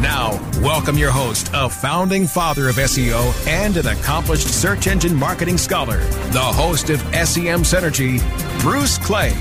[0.00, 5.58] Now, welcome your host, a founding father of SEO and an accomplished search engine marketing
[5.58, 8.18] scholar, the host of SEM Synergy,
[8.60, 9.34] Bruce Clay.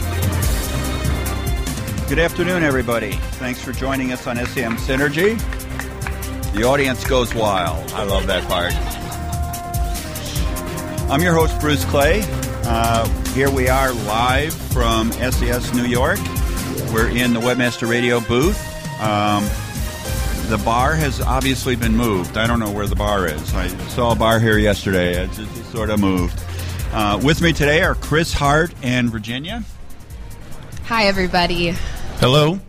[2.09, 3.13] Good afternoon, everybody.
[3.39, 5.39] Thanks for joining us on SEM Synergy.
[6.53, 7.93] The audience goes wild.
[7.93, 8.73] I love that part.
[11.09, 12.21] I'm your host, Bruce Clay.
[12.66, 16.19] Uh, here we are live from SES New York.
[16.94, 18.59] We're in the Webmaster Radio booth.
[18.99, 19.47] Um,
[20.50, 22.36] the bar has obviously been moved.
[22.36, 23.53] I don't know where the bar is.
[23.53, 25.23] I saw a bar here yesterday.
[25.23, 26.41] It just, just sort of moved.
[26.91, 29.64] Uh, with me today are Chris Hart and Virginia.
[30.86, 31.75] Hi, everybody.
[32.17, 32.59] Hello.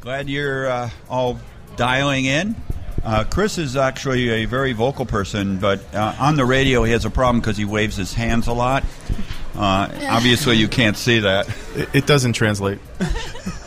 [0.00, 1.38] Glad you're uh, all
[1.76, 2.56] dialing in.
[3.04, 7.04] Uh, Chris is actually a very vocal person, but uh, on the radio he has
[7.04, 8.82] a problem because he waves his hands a lot.
[9.54, 11.48] Uh, obviously, you can't see that.
[11.76, 12.80] It, it doesn't translate.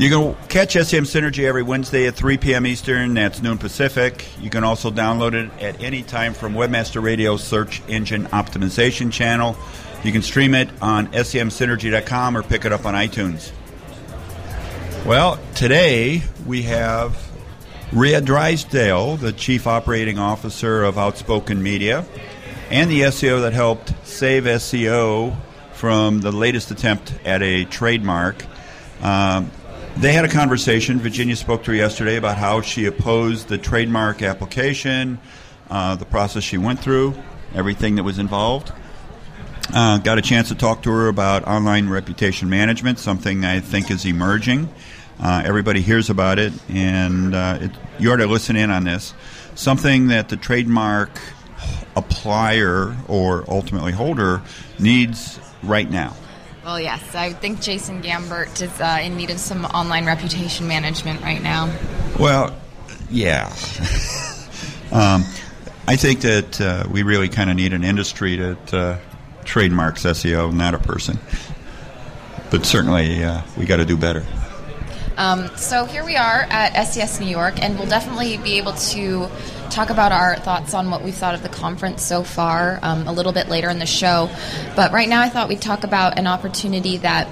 [0.00, 2.66] You can catch SEM Synergy every Wednesday at 3 p.m.
[2.66, 3.12] Eastern.
[3.12, 4.26] That's noon Pacific.
[4.40, 9.58] You can also download it at any time from Webmaster Radio's search engine optimization channel.
[10.02, 13.52] You can stream it on semsynergy.com or pick it up on iTunes.
[15.04, 17.22] Well, today we have
[17.92, 22.06] Rhea Drysdale, the Chief Operating Officer of Outspoken Media,
[22.70, 25.36] and the SEO that helped save SEO
[25.74, 28.46] from the latest attempt at a trademark.
[29.02, 29.50] Um,
[30.00, 30.98] they had a conversation.
[30.98, 35.18] Virginia spoke to her yesterday about how she opposed the trademark application,
[35.68, 37.14] uh, the process she went through,
[37.54, 38.72] everything that was involved.
[39.74, 43.90] Uh, got a chance to talk to her about online reputation management, something I think
[43.90, 44.72] is emerging.
[45.22, 49.12] Uh, everybody hears about it, and uh, it, you ought to listen in on this.
[49.54, 51.10] Something that the trademark
[51.94, 54.40] applier or ultimately holder
[54.78, 56.16] needs right now.
[56.64, 61.22] Well, yes, I think Jason Gambert is uh, in need of some online reputation management
[61.22, 61.74] right now.
[62.18, 62.54] Well,
[63.10, 63.46] yeah.
[64.92, 65.24] um,
[65.88, 68.98] I think that uh, we really kind of need an industry that uh,
[69.44, 71.18] trademarks SEO, not a person.
[72.50, 74.24] But certainly, uh, we got to do better.
[75.16, 79.28] Um, so here we are at SES New York, and we'll definitely be able to
[79.70, 83.12] talk about our thoughts on what we've thought of the conference so far um, a
[83.12, 84.28] little bit later in the show.
[84.76, 87.28] But right now, I thought we'd talk about an opportunity that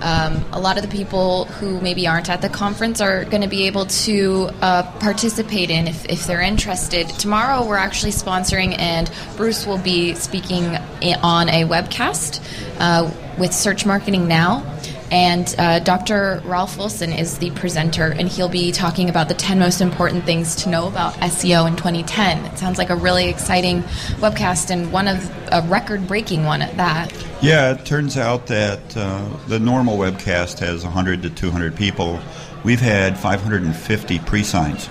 [0.00, 3.48] um, a lot of the people who maybe aren't at the conference are going to
[3.48, 7.08] be able to uh, participate in if, if they're interested.
[7.08, 10.76] Tomorrow, we're actually sponsoring, and Bruce will be speaking
[11.22, 12.42] on a webcast
[12.78, 14.62] uh, with Search Marketing Now.
[15.10, 16.42] And uh, Dr.
[16.44, 20.56] Ralph Wilson is the presenter, and he'll be talking about the 10 most important things
[20.56, 22.44] to know about SEO in 2010.
[22.46, 23.82] It sounds like a really exciting
[24.20, 27.12] webcast and one of a record breaking one at that.
[27.42, 32.20] Yeah, it turns out that uh, the normal webcast has 100 to 200 people.
[32.64, 34.88] We've had 550 pre signs.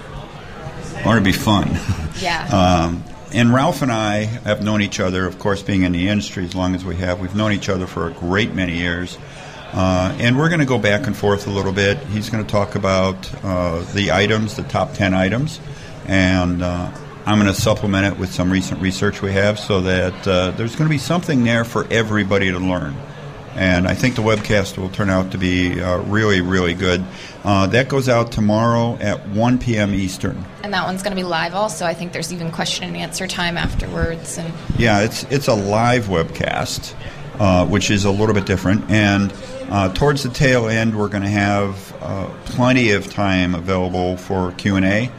[1.06, 1.69] Ought to be fun.
[2.22, 2.47] Yeah.
[2.85, 3.03] um,
[3.34, 6.53] and Ralph and I have known each other, of course, being in the industry as
[6.53, 7.19] long as we have.
[7.19, 9.18] We've known each other for a great many years.
[9.74, 11.98] Uh, and we're going to go back and forth a little bit.
[12.08, 15.60] He's going to talk about uh, the items, the top 10 items,
[16.06, 16.92] and uh,
[17.26, 20.76] I'm going to supplement it with some recent research we have so that uh, there's
[20.76, 22.96] going to be something there for everybody to learn.
[23.56, 27.04] And I think the webcast will turn out to be uh, really, really good.
[27.44, 29.94] Uh, that goes out tomorrow at 1 p.m.
[29.94, 30.44] Eastern.
[30.64, 31.86] And that one's going to be live also.
[31.86, 34.38] I think there's even question and answer time afterwards.
[34.38, 36.96] And Yeah, it's, it's a live webcast,
[37.68, 38.89] which is a little bit different.
[38.89, 39.33] And
[39.69, 44.51] uh, towards the tail end, we're going to have uh, plenty of time available for
[44.51, 45.12] Q and A.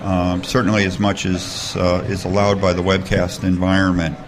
[0.00, 4.18] Um, certainly, as much as uh, is allowed by the webcast environment.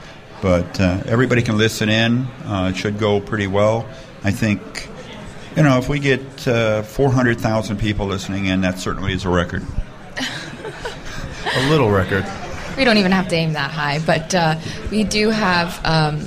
[0.42, 2.26] But uh, everybody can listen in.
[2.44, 3.88] Uh, it should go pretty well.
[4.22, 4.88] I think,
[5.56, 9.62] you know, if we get uh, 400,000 people listening in, that certainly is a record.
[11.54, 12.24] A little record.
[12.78, 14.58] we don't even have to aim that high, but uh,
[14.90, 15.80] we do have.
[15.84, 16.20] Um,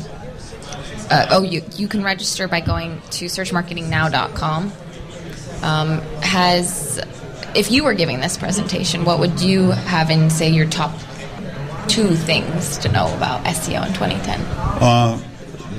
[1.10, 4.72] uh, oh, you, you can register by going to searchmarketingnow.com.
[5.62, 7.02] Um, has
[7.56, 10.92] if you were giving this presentation, what would you have in, say, your top
[11.88, 14.42] two things to know about SEO in 2010?
[14.42, 15.20] Uh,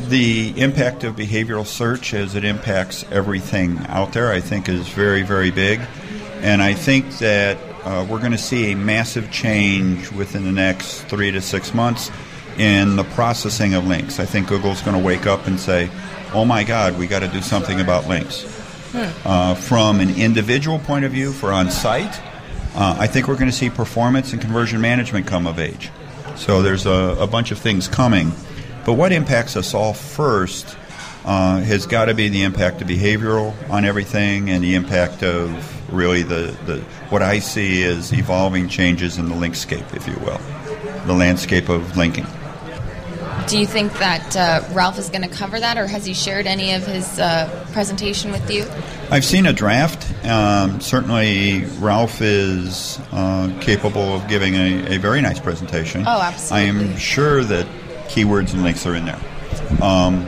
[0.08, 5.22] the impact of behavioral search as it impacts everything out there, I think, is very,
[5.22, 5.80] very big.
[6.40, 11.02] And I think that uh, we're going to see a massive change within the next
[11.02, 12.10] three to six months
[12.58, 14.18] in the processing of links.
[14.18, 15.90] I think Google's going to wake up and say,
[16.32, 18.42] oh my God, we got to do something about links.
[18.92, 19.28] Hmm.
[19.28, 22.20] Uh, from an individual point of view for on site,
[22.74, 25.90] uh, I think we're going to see performance and conversion management come of age.
[26.36, 28.32] So there's a, a bunch of things coming.
[28.84, 30.76] But what impacts us all first
[31.24, 35.92] uh, has got to be the impact of behavioral on everything and the impact of
[35.92, 36.80] really the, the
[37.10, 40.38] what I see as evolving changes in the linkscape, if you will,
[41.06, 42.26] the landscape of linking.
[43.46, 46.48] Do you think that uh, Ralph is going to cover that, or has he shared
[46.48, 48.64] any of his uh, presentation with you?
[49.08, 50.04] I've seen a draft.
[50.26, 56.02] Um, certainly, Ralph is uh, capable of giving a, a, very nice presentation.
[56.08, 56.66] Oh, absolutely.
[56.66, 57.66] I am sure that
[58.08, 59.20] keywords and links are in there.
[59.80, 60.24] Um,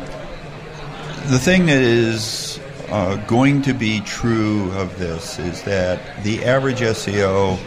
[1.26, 6.80] the thing that is uh, going to be true of this is that the average
[6.80, 7.58] SEO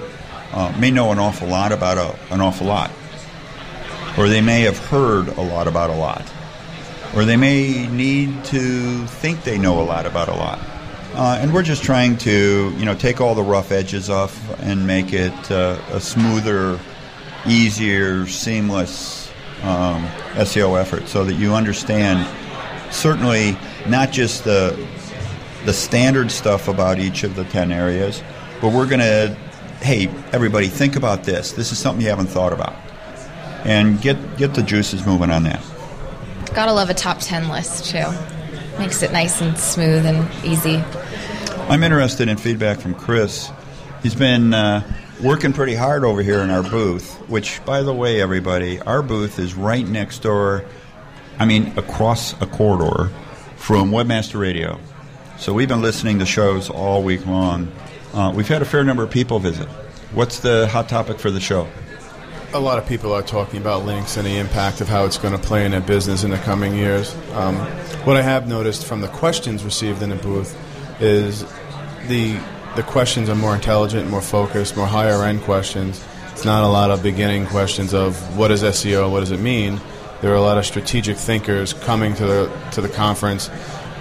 [0.53, 2.89] uh, may know an awful lot about a, an awful lot
[4.17, 6.25] or they may have heard a lot about a lot,
[7.15, 10.59] or they may need to think they know a lot about a lot.
[11.13, 14.87] Uh, and we're just trying to, you know, take all the rough edges off and
[14.87, 16.79] make it uh, a smoother,
[17.45, 19.29] easier, seamless
[19.63, 20.05] um,
[20.35, 22.25] SEO effort, so that you understand
[22.91, 24.87] certainly not just the
[25.65, 28.23] the standard stuff about each of the ten areas,
[28.61, 29.37] but we're going to,
[29.81, 31.51] hey, everybody, think about this.
[31.51, 32.80] This is something you haven't thought about
[33.65, 35.63] and get get the juices moving on that.
[36.53, 38.05] Gotta love a top ten list too.
[38.79, 40.83] Makes it nice and smooth and easy.
[41.69, 43.51] I'm interested in feedback from Chris.
[44.01, 44.81] He's been uh,
[45.21, 47.13] working pretty hard over here in our booth.
[47.29, 50.65] Which, by the way, everybody, our booth is right next door.
[51.39, 53.11] I mean, across a corridor
[53.55, 54.79] from Webmaster Radio.
[55.37, 57.71] So we've been listening to shows all week long.
[58.13, 59.67] Uh, we've had a fair number of people visit.
[60.13, 61.67] What's the hot topic for the show?
[62.53, 65.33] A lot of people are talking about links and the impact of how it's going
[65.33, 67.15] to play in their business in the coming years.
[67.33, 67.55] Um,
[68.05, 70.57] what I have noticed from the questions received in the booth
[71.01, 71.45] is
[72.07, 72.39] the
[72.75, 76.03] the questions are more intelligent, more focused, more higher end questions.
[76.31, 79.81] It's not a lot of beginning questions of what is SEO, what does it mean.
[80.21, 83.49] There are a lot of strategic thinkers coming to the to the conference,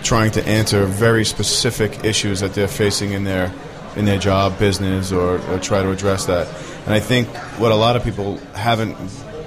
[0.03, 3.53] trying to answer very specific issues that they're facing in their
[3.97, 6.47] in their job, business, or, or try to address that.
[6.85, 7.29] And I think
[7.59, 8.97] what a lot of people haven't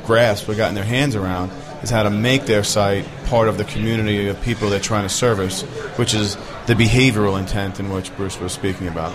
[0.05, 1.51] grasped or gotten their hands around
[1.81, 5.13] is how to make their site part of the community of people they're trying to
[5.13, 5.61] service,
[5.97, 6.35] which is
[6.67, 9.13] the behavioral intent in which Bruce was speaking about.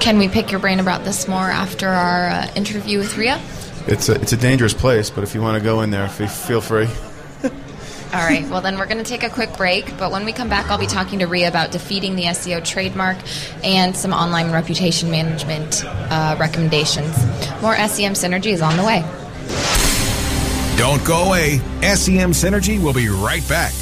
[0.00, 3.40] Can we pick your brain about this more after our uh, interview with Rhea?
[3.86, 6.60] It's a, it's a dangerous place, but if you want to go in there, feel
[6.60, 6.88] free.
[8.12, 8.46] All right.
[8.50, 9.96] Well, then we're going to take a quick break.
[9.96, 13.16] But when we come back, I'll be talking to Rhea about defeating the SEO trademark
[13.64, 17.16] and some online reputation management uh, recommendations.
[17.62, 19.00] More SEM Synergy is on the way.
[20.76, 21.58] Don't go away.
[21.94, 23.72] SEM Synergy will be right back.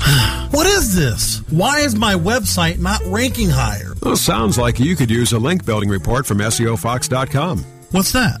[0.50, 1.38] What is this?
[1.50, 3.94] Why is my website not ranking higher?
[4.02, 7.64] Well, sounds like you could use a link building report from SEOFox.com.
[7.92, 8.40] What's that?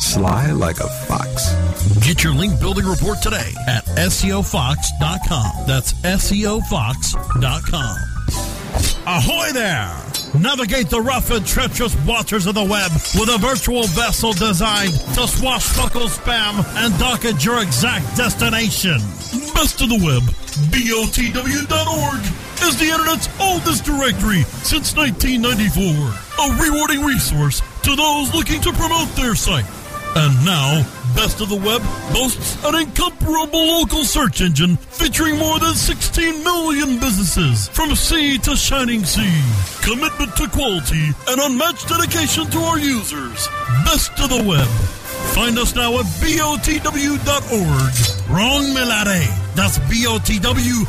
[0.00, 1.54] Sly like a fox.
[2.06, 5.66] Get your link building report today at SEOFox.com.
[5.66, 7.38] That's SEOFox.com.
[9.06, 10.04] Ahoy there!
[10.38, 15.26] Navigate the rough and treacherous waters of the web with a virtual vessel designed to
[15.26, 18.98] swashbuckle spam and dock at your exact destination.
[19.54, 20.22] Best of the web,
[20.68, 22.20] BOTW.org
[22.68, 26.12] is the internet's oldest directory since 1994.
[26.38, 29.64] A rewarding resource to those looking to promote their site.
[30.14, 30.84] And now,
[31.16, 31.80] Best of the Web
[32.12, 38.54] boasts an incomparable local search engine featuring more than 16 million businesses from sea to
[38.56, 39.40] shining sea.
[39.80, 43.48] Commitment to quality and unmatched dedication to our users.
[43.84, 44.68] Best of the Web.
[45.34, 47.94] Find us now at BOTW.org.
[48.28, 49.28] Wrong, Milade.
[49.54, 50.88] That's BOTW.org.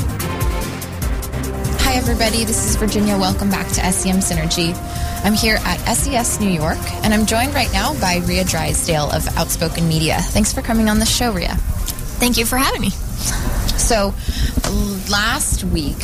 [1.88, 2.44] Hi, everybody.
[2.44, 3.18] This is Virginia.
[3.18, 4.76] Welcome back to SEM Synergy.
[5.24, 9.26] I'm here at SES New York, and I'm joined right now by Rhea Drysdale of
[9.38, 10.18] Outspoken Media.
[10.20, 11.56] Thanks for coming on the show, Rhea.
[12.20, 12.90] Thank you for having me.
[12.90, 14.14] So,
[15.10, 15.96] last week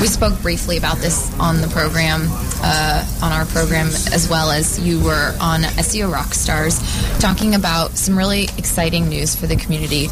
[0.00, 2.22] we spoke briefly about this on the program,
[2.62, 6.80] uh, on our program, as well as you were on SEO Rockstars,
[7.20, 10.08] talking about some really exciting news for the community.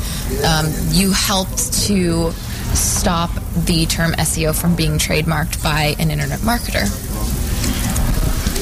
[0.46, 2.34] Um, you helped to
[2.74, 6.86] stop the term SEO from being trademarked by an internet marketer.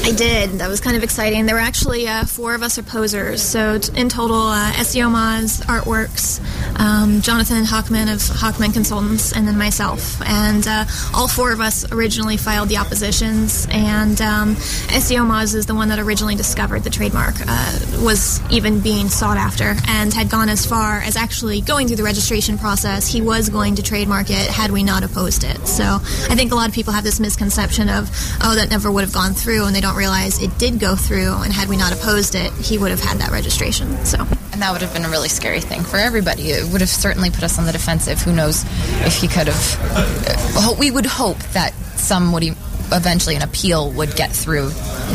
[0.03, 0.51] I did.
[0.59, 1.45] That was kind of exciting.
[1.45, 3.41] There were actually uh, four of us are opposers.
[3.41, 6.39] So t- in total, uh, SEO Moz, Artworks,
[6.79, 10.21] um, Jonathan Hochman of Hochman Consultants, and then myself.
[10.21, 13.67] And uh, all four of us originally filed the oppositions.
[13.69, 18.79] And um, SEO Moz is the one that originally discovered the trademark, uh, was even
[18.79, 23.07] being sought after, and had gone as far as actually going through the registration process.
[23.07, 25.67] He was going to trademark it had we not opposed it.
[25.67, 28.09] So I think a lot of people have this misconception of,
[28.41, 31.33] oh, that never would have gone through, and they don't realize it did go through,
[31.41, 34.05] and had we not opposed it, he would have had that registration.
[34.05, 34.19] So.
[34.53, 36.49] And that would have been a really scary thing for everybody.
[36.49, 38.21] It would have certainly put us on the defensive.
[38.21, 38.63] Who knows
[39.05, 39.77] if he could have.
[39.91, 42.43] Uh, we would hope that some would
[42.91, 44.69] eventually an appeal would get through,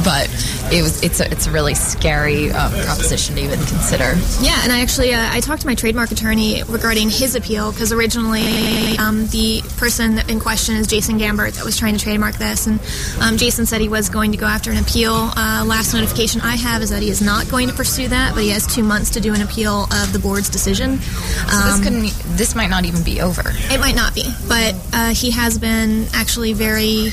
[0.05, 0.29] but
[0.73, 4.15] it was it's a, it's a really scary um, proposition to even consider.
[4.41, 7.93] Yeah, and I actually uh, I talked to my trademark attorney regarding his appeal because
[7.93, 12.67] originally um, the person in question is Jason Gambert that was trying to trademark this,
[12.67, 12.81] and
[13.21, 15.13] um, Jason said he was going to go after an appeal.
[15.15, 18.43] Uh, last notification I have is that he is not going to pursue that, but
[18.43, 20.99] he has two months to do an appeal of the board's decision.
[20.99, 23.43] So this couldn't this might not even be over.
[23.47, 27.11] It might not be, but uh, he has been actually very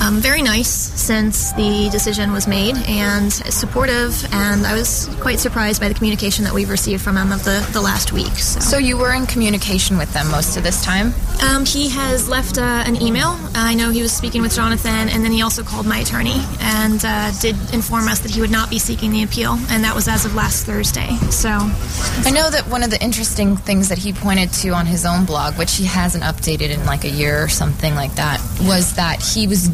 [0.00, 4.24] um, very nice since the decision was made and supportive.
[4.32, 7.66] And I was quite surprised by the communication that we've received from him of the,
[7.72, 8.32] the last week.
[8.36, 8.60] So.
[8.60, 11.12] So you were in communication with them most of this time?
[11.42, 13.36] Um, he has left uh, an email.
[13.54, 17.04] I know he was speaking with Jonathan, and then he also called my attorney and
[17.04, 20.08] uh, did inform us that he would not be seeking the appeal, and that was
[20.08, 21.16] as of last Thursday.
[21.30, 25.04] So I know that one of the interesting things that he pointed to on his
[25.04, 28.94] own blog, which he hasn't updated in like a year or something like that, was
[28.96, 29.68] that he was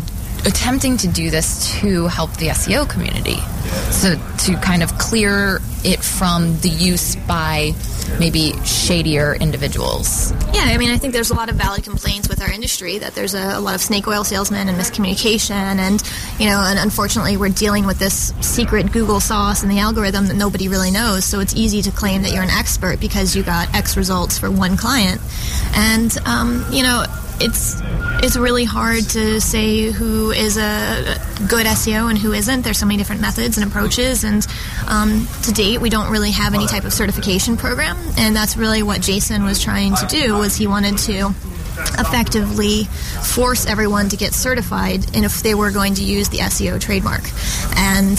[0.46, 3.36] attempting to do this to help the SEO community.
[3.90, 7.72] So to kind of clear it from the use by
[8.18, 10.32] maybe shadier individuals.
[10.52, 13.14] Yeah, I mean, I think there's a lot of valid complaints with our industry that
[13.14, 16.02] there's a, a, lot of snake oil salesmen and miscommunication, and
[16.38, 20.36] you know, and unfortunately, we're dealing with this secret Google sauce and the algorithm that
[20.36, 21.24] nobody really knows.
[21.24, 24.50] So it's easy to claim that you're an expert because you got X results for
[24.50, 25.20] one client,
[25.74, 27.04] and um, you know,
[27.40, 27.80] it's
[28.22, 31.18] it's really hard to say who is a
[31.48, 32.62] good SEO and who isn't.
[32.62, 34.46] There's so many different methods and approaches, and
[34.88, 37.96] um, to date, we don't really have any type of certification program.
[38.18, 40.34] And that's really what Jason was trying to do.
[40.34, 41.34] Was he wanted to
[41.98, 46.80] effectively force everyone to get certified and if they were going to use the SEO
[46.80, 47.22] trademark.
[47.76, 48.18] And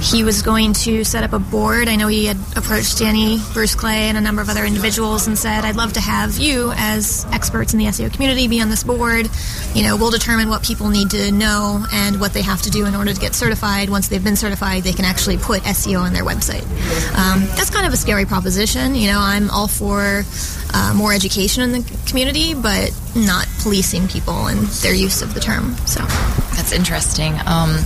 [0.00, 1.88] he was going to set up a board.
[1.88, 5.36] I know he had approached Danny, Bruce Clay, and a number of other individuals and
[5.36, 8.82] said, I'd love to have you, as experts in the SEO community, be on this
[8.82, 9.28] board.
[9.74, 12.86] You know, we'll determine what people need to know and what they have to do
[12.86, 13.90] in order to get certified.
[13.90, 16.64] Once they've been certified, they can actually put SEO on their website.
[17.16, 18.94] Um, that's kind of a scary proposition.
[18.94, 20.22] You know, I'm all for
[20.72, 25.40] uh, more education in the community, but not policing people and their use of the
[25.40, 25.76] term.
[25.86, 26.00] So
[26.56, 27.34] that's interesting.
[27.46, 27.76] Um,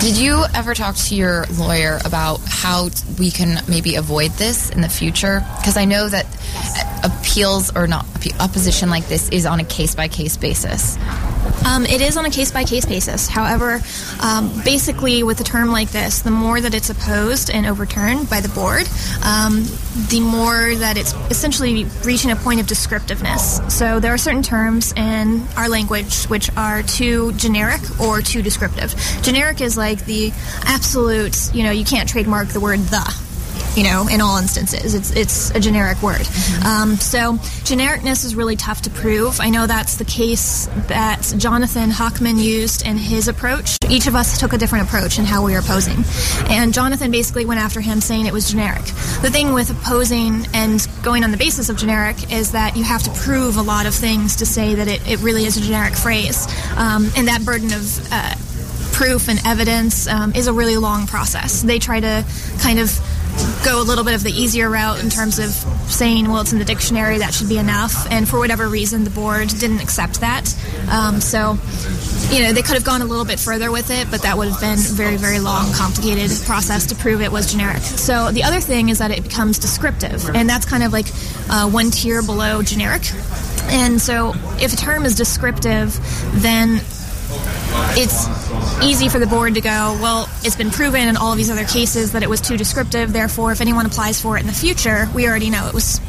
[0.00, 2.88] did you ever talk to your lawyer about how
[3.18, 5.44] we can maybe avoid this in the future?
[5.58, 6.26] Because I know that
[6.56, 8.06] uh, appeals or not
[8.40, 10.96] opposition like this is on a case by case basis.
[11.66, 13.26] Um, it is on a case by case basis.
[13.26, 13.80] However,
[14.22, 18.40] um, basically, with a term like this, the more that it's opposed and overturned by
[18.40, 18.86] the board,
[19.24, 19.64] um,
[20.08, 23.60] the more that it's essentially reaching a point of descriptiveness.
[23.72, 28.94] So there are certain terms in our language which are too generic or too descriptive.
[29.22, 30.32] Generic is like the
[30.64, 33.23] absolute, you know, you can't trademark the word the
[33.76, 34.94] you know, in all instances.
[34.94, 36.20] It's it's a generic word.
[36.20, 36.66] Mm-hmm.
[36.66, 39.40] Um, so genericness is really tough to prove.
[39.40, 43.76] I know that's the case that Jonathan Hochman used in his approach.
[43.88, 46.04] Each of us took a different approach in how we were opposing,
[46.50, 48.84] and Jonathan basically went after him saying it was generic.
[49.22, 53.02] The thing with opposing and going on the basis of generic is that you have
[53.02, 55.94] to prove a lot of things to say that it, it really is a generic
[55.94, 58.34] phrase, um, and that burden of uh,
[58.92, 61.62] proof and evidence um, is a really long process.
[61.62, 62.24] They try to
[62.60, 62.90] kind of
[63.64, 65.50] go a little bit of the easier route in terms of
[65.90, 68.06] saying, well, it's in the dictionary, that should be enough.
[68.10, 70.54] And for whatever reason, the board didn't accept that.
[70.90, 71.58] Um, so,
[72.30, 74.48] you know, they could have gone a little bit further with it, but that would
[74.48, 77.82] have been a very, very long, complicated process to prove it was generic.
[77.82, 81.06] So the other thing is that it becomes descriptive, and that's kind of like
[81.48, 83.02] uh, one tier below generic.
[83.66, 85.98] And so if a term is descriptive,
[86.34, 86.80] then
[87.96, 88.28] it's
[88.84, 91.64] easy for the board to go, well, it's been proven in all of these other
[91.64, 93.12] cases that it was too descriptive.
[93.12, 96.00] Therefore, if anyone applies for it in the future, we already know it was,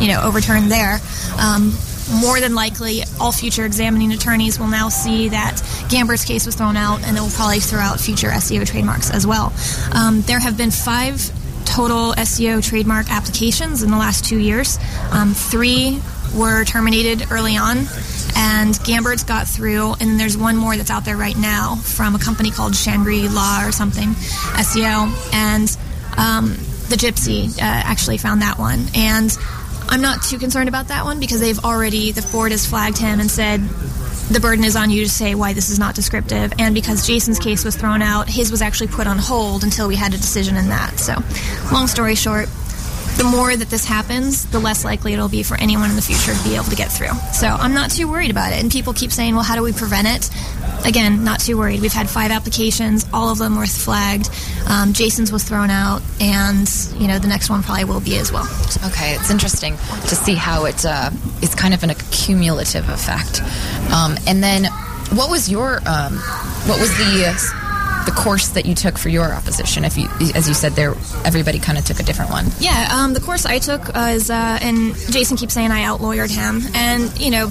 [0.00, 0.98] you know, overturned there.
[1.38, 1.72] Um,
[2.20, 6.76] more than likely, all future examining attorneys will now see that Gambert's case was thrown
[6.76, 9.52] out, and it will probably throw out future SEO trademarks as well.
[9.92, 11.30] Um, there have been five
[11.64, 14.78] total SEO trademark applications in the last two years.
[15.12, 16.00] Um, three
[16.34, 17.78] were terminated early on,
[18.40, 22.18] and Gambert's got through, and there's one more that's out there right now from a
[22.18, 25.76] company called Shangri La or something, SEO, and
[26.16, 26.48] um,
[26.88, 29.36] the Gypsy uh, actually found that one, and
[29.90, 33.20] I'm not too concerned about that one because they've already the board has flagged him
[33.20, 36.52] and said the burden is on you to say why this is not descriptive.
[36.58, 39.96] And because Jason's case was thrown out, his was actually put on hold until we
[39.96, 40.98] had a decision in that.
[40.98, 41.16] So,
[41.72, 42.48] long story short,
[43.20, 46.32] the more that this happens, the less likely it'll be for anyone in the future
[46.32, 47.12] to be able to get through.
[47.34, 48.62] So I'm not too worried about it.
[48.62, 50.30] And people keep saying, well, how do we prevent it?
[50.86, 51.82] Again, not too worried.
[51.82, 54.30] We've had five applications, all of them were flagged.
[54.70, 58.32] Um, Jason's was thrown out, and you know the next one probably will be as
[58.32, 58.48] well.
[58.86, 61.10] Okay, it's interesting to see how it uh,
[61.42, 63.42] it's kind of an accumulative effect.
[63.92, 64.64] Um, and then,
[65.12, 66.16] what was your um,
[66.64, 67.26] what was the
[68.06, 69.84] the course that you took for your opposition?
[69.84, 72.46] If you, as you said, there everybody kind of took a different one.
[72.58, 76.62] Yeah, um, the course I took is, uh, and Jason keeps saying I outlawyered him,
[76.74, 77.50] and you know.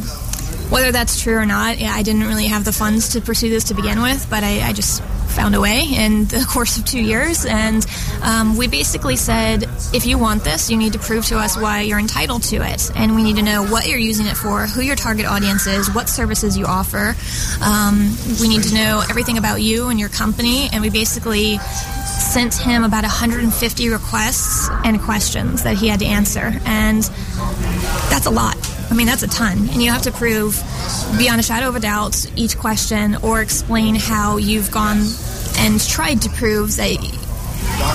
[0.69, 3.63] Whether that's true or not, yeah, I didn't really have the funds to pursue this
[3.65, 7.01] to begin with, but I, I just found a way in the course of two
[7.01, 7.45] years.
[7.45, 7.85] And
[8.21, 9.63] um, we basically said,
[9.93, 12.91] if you want this, you need to prove to us why you're entitled to it.
[12.95, 15.93] And we need to know what you're using it for, who your target audience is,
[15.93, 17.15] what services you offer.
[17.63, 20.69] Um, we need to know everything about you and your company.
[20.71, 26.51] And we basically sent him about 150 requests and questions that he had to answer.
[26.65, 27.03] And
[28.09, 28.68] that's a lot.
[28.89, 29.69] I mean, that's a ton.
[29.69, 30.62] And you have to prove,
[31.17, 35.04] beyond a shadow of a doubt, each question or explain how you've gone
[35.60, 36.97] and tried to prove that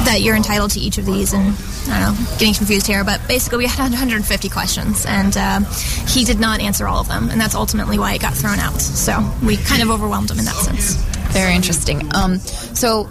[0.04, 1.32] that you're entitled to each of these.
[1.32, 1.54] And
[1.88, 5.60] I don't know, getting confused here, but basically we had 150 questions, and uh,
[6.08, 8.80] he did not answer all of them, and that's ultimately why it got thrown out.
[8.80, 10.94] So we kind of overwhelmed him in that sense.
[11.32, 12.14] Very interesting.
[12.14, 13.10] Um, so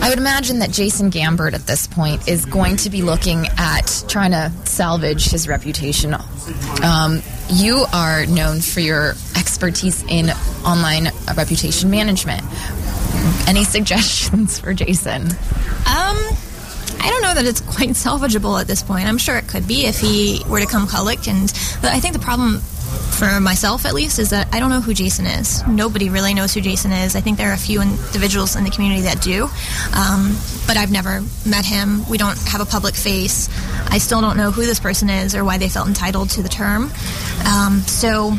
[0.00, 4.04] I would imagine that Jason Gambert at this point is going to be looking at
[4.08, 6.14] trying to salvage his reputation.
[6.82, 10.30] Um, you are known for your expertise in
[10.64, 12.42] online reputation management.
[13.48, 15.22] Any suggestions for Jason?
[15.22, 16.16] Um,
[17.00, 19.06] I don't know that it's quite salvageable at this point.
[19.08, 21.26] I'm sure it could be if he were to come public.
[21.28, 21.44] And
[21.82, 22.60] I think the problem
[23.10, 25.66] for myself at least, is that I don't know who Jason is.
[25.66, 27.16] Nobody really knows who Jason is.
[27.16, 29.44] I think there are a few individuals in the community that do,
[29.94, 32.08] um, but I've never met him.
[32.08, 33.48] We don't have a public face.
[33.90, 36.48] I still don't know who this person is or why they felt entitled to the
[36.48, 36.90] term.
[37.46, 38.36] Um, so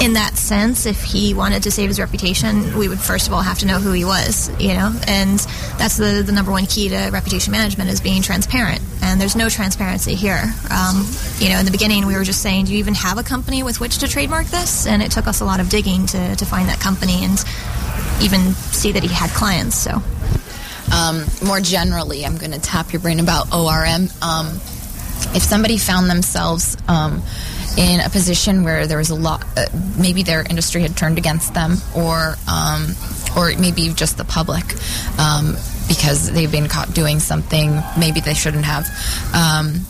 [0.00, 3.42] in that sense, if he wanted to save his reputation, we would first of all
[3.42, 5.38] have to know who he was, you know, and
[5.78, 8.80] that's the, the number one key to reputation management is being transparent.
[9.02, 10.42] And there's no transparency here.
[10.70, 11.06] Um,
[11.38, 13.62] you know, in the beginning, we were just saying, do you even have a company
[13.62, 14.86] with which to trademark this?
[14.86, 17.42] And it took us a lot of digging to, to find that company and
[18.22, 19.76] even see that he had clients.
[19.76, 20.02] So,
[20.94, 24.08] um, more generally, I'm going to tap your brain about ORM.
[24.22, 24.46] Um,
[25.34, 27.22] if somebody found themselves um,
[27.76, 29.66] in a position where there was a lot, uh,
[29.98, 32.94] maybe their industry had turned against them, or um,
[33.36, 34.64] or maybe just the public
[35.18, 35.56] um,
[35.88, 38.86] because they've been caught doing something maybe they shouldn't have.
[39.34, 39.86] Um,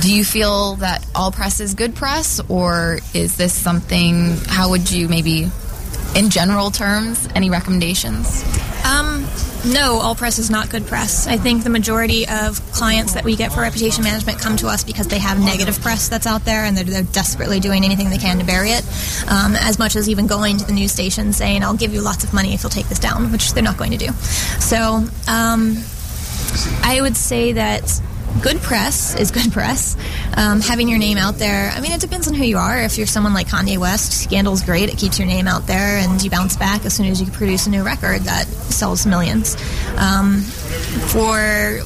[0.00, 4.36] do you feel that all press is good press, or is this something?
[4.46, 5.50] How would you maybe
[6.14, 8.44] in general terms, any recommendations?
[8.84, 9.26] Um,
[9.64, 11.26] no, all press is not good press.
[11.26, 14.84] I think the majority of clients that we get for reputation management come to us
[14.84, 18.18] because they have negative press that's out there and they're, they're desperately doing anything they
[18.18, 18.84] can to bury it.
[19.30, 22.24] Um, as much as even going to the news station saying, I'll give you lots
[22.24, 24.12] of money if you'll take this down, which they're not going to do.
[24.60, 25.76] So um,
[26.82, 28.00] I would say that
[28.42, 29.96] good press is good press.
[30.36, 32.80] Um, having your name out there, I mean, it depends on who you are.
[32.80, 34.88] If you're someone like Kanye West, Scandal's great.
[34.88, 37.66] It keeps your name out there and you bounce back as soon as you produce
[37.66, 39.56] a new record that sells millions.
[39.96, 41.80] Um, for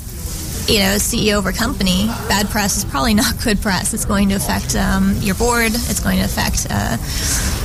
[0.68, 3.94] you know, CEO of a company, bad press is probably not good press.
[3.94, 5.72] It's going to affect um, your board.
[5.74, 6.96] It's going to affect uh,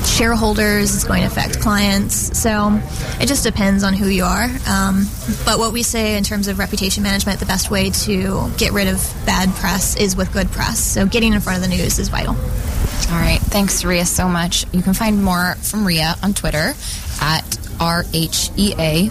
[0.03, 0.95] shareholders.
[0.95, 2.37] It's going to affect clients.
[2.37, 2.79] So
[3.19, 4.49] it just depends on who you are.
[4.67, 5.07] Um,
[5.45, 8.87] but what we say in terms of reputation management, the best way to get rid
[8.87, 10.79] of bad press is with good press.
[10.79, 12.35] So getting in front of the news is vital.
[12.35, 13.39] All right.
[13.39, 14.65] Thanks, Rhea, so much.
[14.73, 16.73] You can find more from Rhea on Twitter
[17.21, 19.09] at R H E A.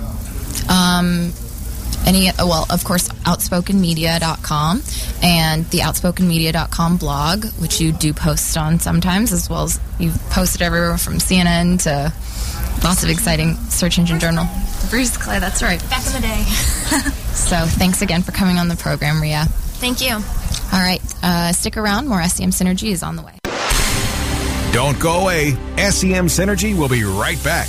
[0.71, 1.33] Um,
[2.07, 4.83] any well of course outspokenmedia.com
[5.23, 10.63] and the outspokenmedia.com blog which you do post on sometimes as well as you've posted
[10.63, 12.13] everywhere from cnn to
[12.85, 14.47] lots of exciting search engine journal.
[14.91, 15.81] Bruce clay that's right.
[15.91, 16.45] Back in the day.
[17.39, 19.45] So thanks again for coming on the program ria.
[19.79, 20.15] Thank you.
[20.15, 20.21] All
[20.73, 22.09] right uh, stick around.
[22.09, 23.35] More sem synergy is on the way.
[24.73, 25.53] Don't go away.
[25.91, 27.69] Sem synergy will be right back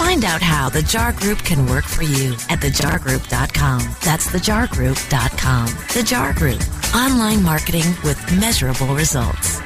[0.00, 3.80] Find out how the JAR Group can work for you at thejargroup.com.
[4.02, 5.66] That's thejargroup.com.
[5.92, 6.60] The JAR Group.
[6.96, 9.60] Online marketing with measurable results.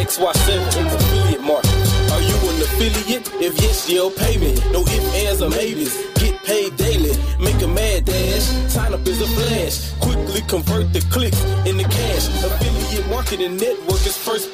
[0.00, 1.90] XY7 is affiliate marketing.
[2.10, 3.28] Are you an affiliate?
[3.34, 4.54] If yes, you'll pay me.
[4.72, 5.94] No ifs, ands, or maybes.
[6.14, 7.12] Get paid daily.
[7.38, 8.42] Make a mad dash.
[8.72, 9.92] Sign up as a flash.
[10.00, 12.28] Quickly convert the clicks into cash.
[12.44, 14.49] Affiliate marketing network is first.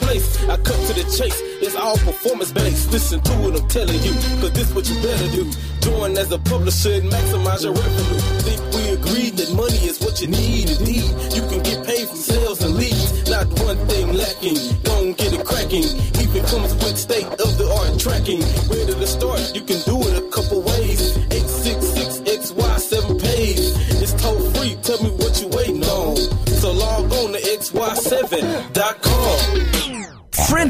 [0.49, 1.41] I cut to the chase.
[1.59, 2.93] It's all performance based.
[2.93, 4.13] Listen to what I'm telling you.
[4.39, 5.51] Cause this what you better do.
[5.81, 8.21] Join as a publisher and maximize your revenue.
[8.47, 11.11] Think we agreed that money is what you need indeed.
[11.35, 13.29] You can get paid from sales and leads.
[13.29, 14.59] Not one thing lacking.
[14.83, 15.87] Don't get it cracking.
[16.23, 18.41] Even comes with state of the art tracking.
[18.71, 19.43] Ready to start?
[19.55, 21.17] You can do it a couple ways.
[21.35, 23.63] 866 XY7 page.
[23.99, 24.79] It's toll free.
[24.87, 26.17] Tell me what you waiting on.
[26.63, 29.06] So log on to xy7.com.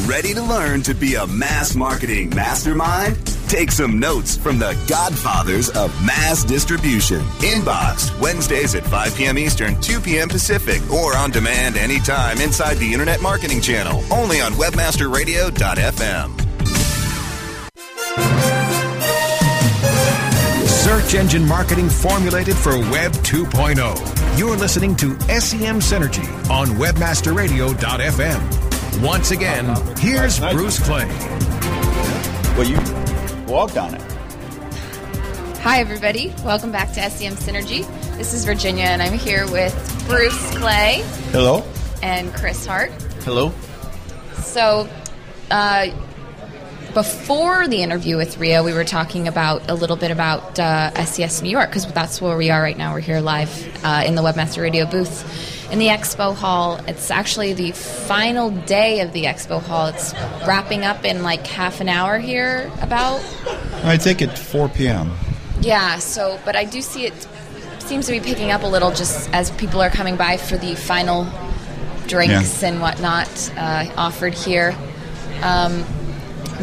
[0.00, 3.14] Ready to learn to be a mass marketing mastermind?
[3.48, 7.20] Take some notes from the godfathers of mass distribution.
[7.40, 9.36] Inbox Wednesdays at 5 p.m.
[9.36, 10.30] Eastern, 2 p.m.
[10.30, 16.40] Pacific, or on demand anytime inside the Internet Marketing Channel, only on webmasterradio.fm.
[20.66, 24.38] Search engine marketing formulated for Web 2.0.
[24.38, 28.61] You're listening to SEM Synergy on WebmasterRadio.fm.
[29.00, 29.64] Once again,
[29.96, 31.06] here's Bruce Clay.
[32.56, 32.76] Well, you
[33.46, 34.02] walked on it.
[35.60, 36.34] Hi, everybody.
[36.44, 37.86] Welcome back to SEM Synergy.
[38.16, 41.02] This is Virginia, and I'm here with Bruce Clay.
[41.30, 41.64] Hello.
[42.02, 42.90] And Chris Hart.
[43.24, 43.52] Hello.
[44.34, 44.88] So,
[45.50, 45.88] uh,
[46.94, 51.42] before the interview with Rhea, we were talking about a little bit about uh, SES
[51.42, 52.92] New York because that's where we are right now.
[52.92, 56.78] We're here live uh, in the Webmaster Radio booth in the expo hall.
[56.86, 59.86] It's actually the final day of the expo hall.
[59.86, 60.12] It's
[60.46, 63.20] wrapping up in like half an hour here, about.
[63.82, 65.10] I think it's 4 p.m.
[65.62, 65.98] Yeah.
[65.98, 67.26] So, but I do see it
[67.78, 70.74] seems to be picking up a little just as people are coming by for the
[70.74, 71.26] final
[72.06, 72.68] drinks Yeah.
[72.68, 74.76] and whatnot uh, offered here.
[75.40, 75.84] Um,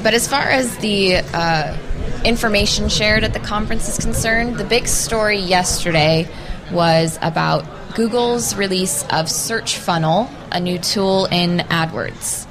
[0.04, 1.76] but as far as the uh,
[2.24, 6.28] information shared at the conference is concerned, the big story yesterday
[6.72, 12.46] was about Google's release of Search Funnel, a new tool in AdWords.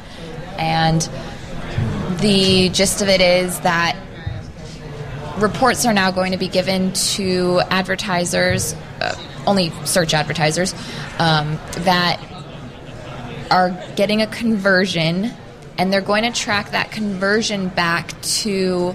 [0.59, 1.01] And
[2.21, 3.97] the gist of it is that
[5.39, 9.15] reports are now going to be given to advertisers, uh,
[9.47, 10.75] only search advertisers,
[11.19, 12.21] um, that
[13.51, 15.31] are getting a conversion,
[15.79, 18.95] and they're going to track that conversion back to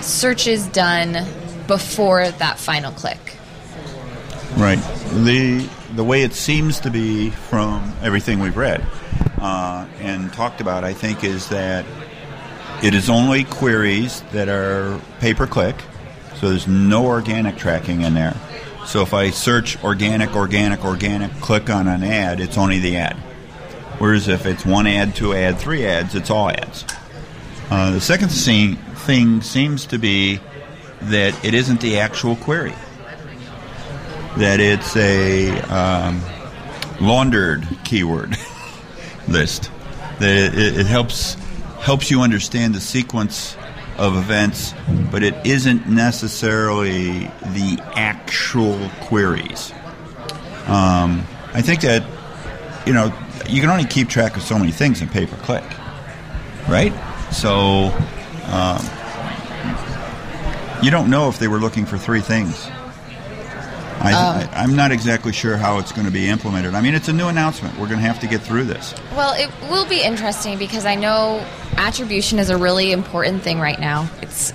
[0.00, 1.26] searches done
[1.66, 3.36] before that final click.
[4.56, 4.78] Right.
[5.24, 8.84] The the way it seems to be from everything we've read
[9.40, 11.84] uh, and talked about, I think, is that
[12.82, 15.76] it is only queries that are pay per click,
[16.36, 18.36] so there's no organic tracking in there.
[18.86, 23.16] So if I search organic, organic, organic, click on an ad, it's only the ad.
[23.98, 26.84] Whereas if it's one ad, two ad, three ads, it's all ads.
[27.70, 30.38] Uh, the second thing, thing seems to be
[31.02, 32.74] that it isn't the actual query.
[34.38, 36.20] That it's a um,
[37.00, 38.36] laundered keyword
[39.28, 39.70] list.
[40.18, 41.34] That it, it helps
[41.80, 43.56] helps you understand the sequence
[43.98, 44.74] of events,
[45.10, 49.72] but it isn't necessarily the actual queries.
[50.66, 52.04] Um, I think that
[52.86, 53.12] you know
[53.48, 55.64] you can only keep track of so many things in pay per click,
[56.68, 56.92] right?
[57.32, 57.92] So
[58.46, 58.84] um,
[60.82, 62.68] you don't know if they were looking for three things.
[64.00, 66.74] I, Um, I, I'm not exactly sure how it's going to be implemented.
[66.74, 67.78] I mean, it's a new announcement.
[67.78, 68.94] We're going to have to get through this.
[69.12, 73.78] Well, it will be interesting because I know attribution is a really important thing right
[73.78, 74.08] now.
[74.20, 74.52] It's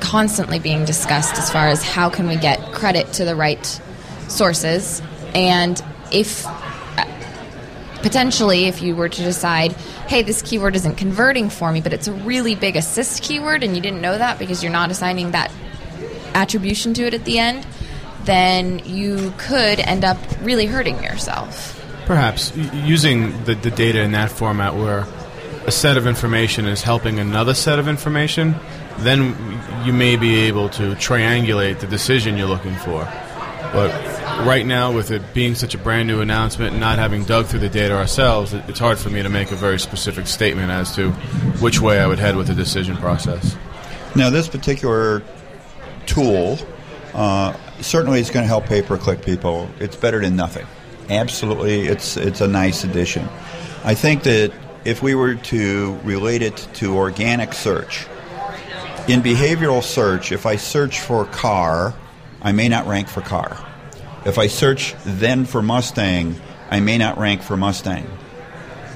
[0.00, 3.80] constantly being discussed as far as how can we get credit to the right
[4.28, 5.00] sources
[5.34, 6.44] and if
[8.02, 9.70] potentially if you were to decide
[10.08, 13.76] hey this keyword isn't converting for me but it's a really big assist keyword and
[13.76, 15.52] you didn't know that because you're not assigning that
[16.34, 17.64] attribution to it at the end
[18.24, 24.12] then you could end up really hurting yourself Perhaps y- using the, the data in
[24.12, 25.06] that format where
[25.66, 28.56] a set of information is helping another set of information,
[28.98, 29.34] then
[29.84, 33.04] you may be able to triangulate the decision you're looking for.
[33.72, 33.90] But
[34.44, 37.60] right now, with it being such a brand new announcement and not having dug through
[37.60, 40.94] the data ourselves, it, it's hard for me to make a very specific statement as
[40.96, 41.12] to
[41.60, 43.56] which way I would head with the decision process.
[44.16, 45.22] Now, this particular
[46.06, 46.58] tool
[47.14, 49.68] uh, certainly it's going to help pay per click people.
[49.78, 50.66] It's better than nothing.
[51.10, 53.28] Absolutely, it's it's a nice addition.
[53.84, 54.52] I think that
[54.84, 58.06] if we were to relate it to organic search,
[59.08, 61.94] in behavioral search, if I search for car,
[62.40, 63.58] I may not rank for car.
[64.24, 68.06] If I search then for Mustang, I may not rank for Mustang.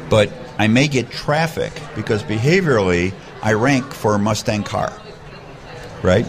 [0.08, 4.92] But I may get traffic because behaviorally I rank for Mustang car
[6.06, 6.26] right?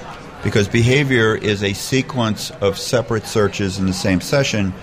[0.47, 4.73] Because behavior is a sequence of separate searches in the same session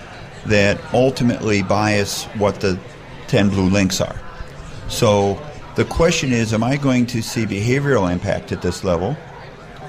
[0.45, 2.79] that ultimately bias what the
[3.29, 4.15] 10 blue links are.
[4.89, 9.17] So the question is am I going to see behavioral impact at this level?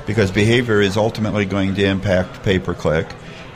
[0.07, 3.07] Because behavior is ultimately going to impact pay per click.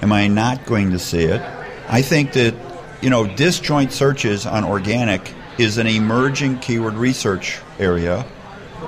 [0.02, 1.40] Am I not going to see it?
[1.88, 2.54] I think that,
[3.00, 8.26] you know, disjoint searches on organic is an emerging keyword research area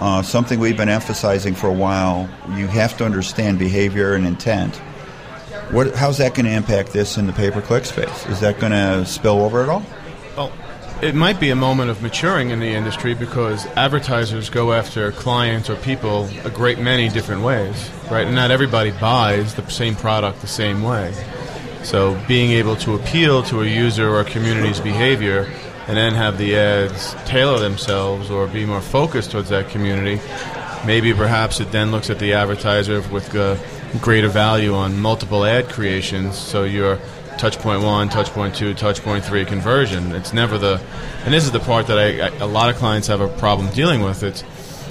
[0.00, 2.28] uh, something we've been emphasizing for a while.
[2.57, 4.76] You have to understand behavior and intent.
[5.70, 8.26] What, how's that going to impact this in the pay per click space?
[8.26, 9.83] Is that going to spill over at all?
[10.37, 10.52] Well,
[11.02, 15.68] it might be a moment of maturing in the industry because advertisers go after clients
[15.68, 18.26] or people a great many different ways, right?
[18.26, 21.12] And not everybody buys the same product the same way.
[21.83, 25.50] So being able to appeal to a user or a community's behavior
[25.88, 30.20] and then have the ads tailor themselves or be more focused towards that community,
[30.86, 33.56] maybe perhaps it then looks at the advertiser with uh,
[34.00, 36.38] greater value on multiple ad creations.
[36.38, 36.98] So your
[37.38, 40.12] touch point one, touch point two, touch point three conversion.
[40.12, 40.80] It's never the,
[41.24, 43.70] and this is the part that I, I, a lot of clients have a problem
[43.70, 44.22] dealing with.
[44.22, 44.44] It's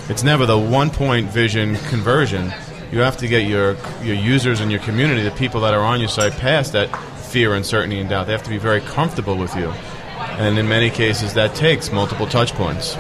[0.10, 2.52] it's never the one point vision conversion.
[2.92, 6.00] You have to get your your users and your community, the people that are on
[6.00, 6.94] your site, past that
[7.32, 8.26] fear, uncertainty, and doubt.
[8.26, 9.72] They have to be very comfortable with you,
[10.40, 12.96] and in many cases, that takes multiple touch points.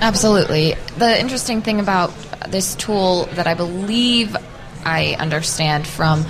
[0.00, 0.74] Absolutely.
[0.98, 2.12] The interesting thing about
[2.48, 4.36] this tool that I believe
[4.84, 6.24] I understand from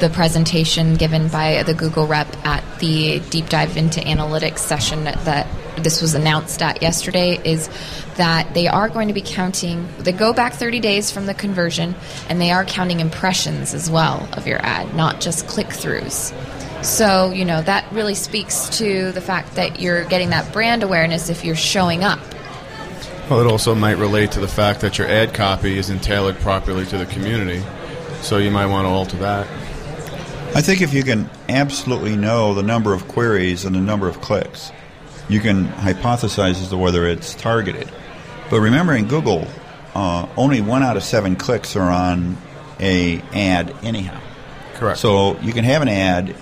[0.00, 5.46] the presentation given by the Google rep at the deep dive into analytics session that
[5.76, 7.68] this was announced at yesterday is
[8.16, 11.94] that they are going to be counting they go back 30 days from the conversion
[12.28, 16.32] and they are counting impressions as well of your ad not just click-throughs
[16.82, 21.28] so you know that really speaks to the fact that you're getting that brand awareness
[21.28, 22.20] if you're showing up
[23.28, 26.84] Well, it also might relate to the fact that your ad copy isn't tailored properly
[26.86, 27.62] to the community,
[28.22, 29.46] so you might want to alter that.
[30.52, 34.20] I think if you can absolutely know the number of queries and the number of
[34.20, 34.72] clicks,
[35.28, 37.88] you can hypothesize as to whether it's targeted.
[38.50, 39.46] But remember, in Google,
[39.94, 42.36] uh, only one out of seven clicks are on
[42.80, 44.20] a ad anyhow.
[44.74, 44.98] Correct.
[44.98, 46.34] So you can have an ad.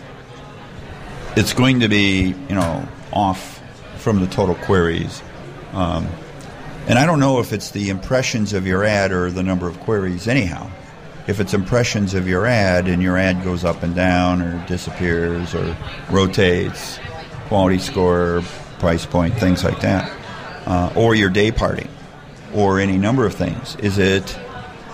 [1.38, 3.62] It's going to be you know off
[3.98, 5.22] from the total queries.
[5.72, 6.08] Um,
[6.88, 9.78] and I don't know if it's the impressions of your ad or the number of
[9.78, 10.68] queries, anyhow.
[11.28, 15.54] If it's impressions of your ad and your ad goes up and down or disappears
[15.54, 15.76] or
[16.10, 16.98] rotates,
[17.46, 18.42] quality score,
[18.80, 20.10] price point, things like that,
[20.66, 21.88] uh, or your dayparting,
[22.52, 24.36] or any number of things, is it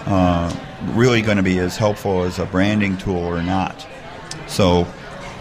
[0.05, 0.55] uh,
[0.89, 3.87] really going to be as helpful as a branding tool or not?
[4.47, 4.87] So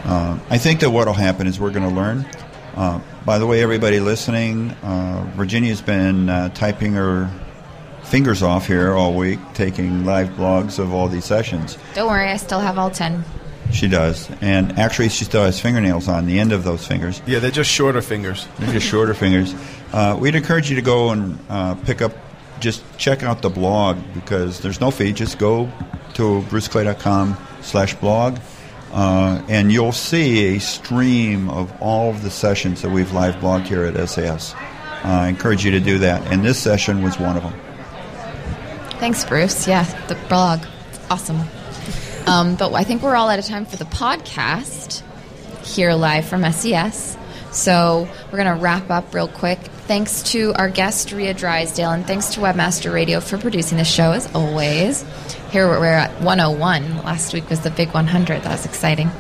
[0.06, 2.26] uh, I think that what will happen is we're going to learn.
[2.76, 7.30] Uh, by the way, everybody listening, uh, Virginia's been uh, typing her
[8.04, 11.78] fingers off here all week, taking live blogs of all these sessions.
[11.94, 13.24] Don't worry, I still have all 10.
[13.72, 14.30] She does.
[14.42, 17.22] And actually, she still has fingernails on the end of those fingers.
[17.26, 18.48] Yeah, they're just shorter fingers.
[18.60, 19.56] They're just shorter fingers.
[19.92, 22.12] Uh, we'd encourage you to go and uh, pick up,
[22.60, 25.14] just check out the blog because there's no fee.
[25.14, 25.72] Just go
[26.16, 28.38] to bruceclay.com slash blog
[28.94, 33.66] uh, and you'll see a stream of all of the sessions that we've live blogged
[33.66, 34.54] here at SES.
[34.54, 34.60] Uh,
[35.04, 36.32] I encourage you to do that.
[36.32, 37.54] And this session was one of them.
[39.00, 39.68] Thanks, Bruce.
[39.68, 40.64] Yeah, the blog.
[41.10, 41.42] Awesome.
[42.28, 45.02] Um, but I think we're all out of time for the podcast
[45.66, 47.18] here live from SES.
[47.52, 49.60] So we're going to wrap up real quick.
[49.86, 54.14] Thanks to our guest, Rhea Drysdale, and thanks to Webmaster Radio for producing the show
[54.14, 55.04] as always.
[55.52, 57.04] Here we're at 101.
[57.04, 58.44] Last week was the big 100.
[58.44, 59.12] That was exciting.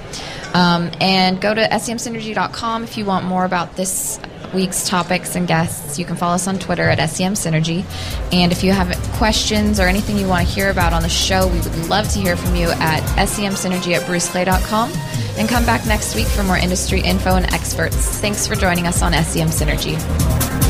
[0.54, 4.21] Um, and go to semsynergy.com if you want more about this
[4.53, 5.97] week's topics and guests.
[5.97, 7.85] You can follow us on Twitter at SEM Synergy.
[8.31, 11.47] And if you have questions or anything you want to hear about on the show,
[11.47, 14.91] we would love to hear from you at semsynergy at bruceclay.com.
[15.37, 18.19] And come back next week for more industry info and experts.
[18.19, 20.62] Thanks for joining us on SEM Synergy.